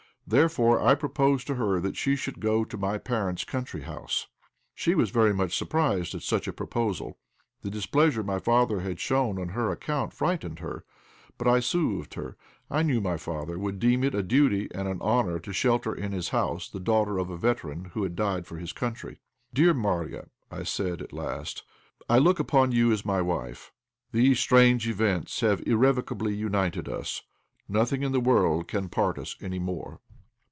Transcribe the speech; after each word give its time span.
Therefore 0.27 0.79
I 0.81 0.95
proposed 0.95 1.45
to 1.47 1.55
her 1.55 1.81
that 1.81 1.97
she 1.97 2.15
should 2.15 2.39
go 2.39 2.63
to 2.63 2.77
my 2.77 2.97
parents' 2.97 3.43
country 3.43 3.81
house. 3.81 4.27
She 4.73 4.95
was 4.95 5.09
very 5.09 5.33
much 5.33 5.57
surprised 5.57 6.15
at 6.15 6.21
such 6.21 6.47
a 6.47 6.53
proposal. 6.53 7.17
The 7.63 7.69
displeasure 7.69 8.23
my 8.23 8.39
father 8.39 8.79
had 8.79 8.97
shown 8.97 9.37
on 9.37 9.49
her 9.49 9.69
account 9.73 10.13
frightened 10.13 10.59
her. 10.59 10.85
But 11.37 11.49
I 11.49 11.59
soothed 11.59 12.13
her. 12.13 12.37
I 12.69 12.81
knew 12.81 13.01
my 13.01 13.17
father 13.17 13.59
would 13.59 13.77
deem 13.77 14.05
it 14.05 14.15
a 14.15 14.23
duty 14.23 14.69
and 14.73 14.87
an 14.87 15.01
honour 15.01 15.37
to 15.39 15.51
shelter 15.51 15.93
in 15.93 16.13
his 16.13 16.29
house 16.29 16.69
the 16.69 16.79
daughter 16.79 17.17
of 17.17 17.29
a 17.29 17.35
veteran 17.35 17.91
who 17.93 18.03
had 18.03 18.15
died 18.15 18.47
for 18.47 18.55
his 18.55 18.71
country. 18.71 19.19
"Dear 19.53 19.73
Marya," 19.73 20.29
I 20.49 20.63
said, 20.63 21.01
at 21.01 21.11
last, 21.11 21.63
"I 22.09 22.19
look 22.19 22.39
upon 22.39 22.71
you 22.71 22.93
as 22.93 23.03
my 23.03 23.21
wife. 23.21 23.73
These 24.13 24.39
strange 24.39 24.87
events 24.87 25.41
have 25.41 25.61
irrevocably 25.67 26.33
united 26.33 26.87
us. 26.87 27.21
Nothing 27.67 28.01
in 28.01 28.13
the 28.13 28.21
whole 28.21 28.33
world 28.33 28.69
can 28.69 28.87
part 28.87 29.17
us 29.19 29.35
any 29.41 29.59
more." 29.59 29.99